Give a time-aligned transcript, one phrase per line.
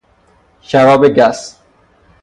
[0.61, 1.55] شراب گس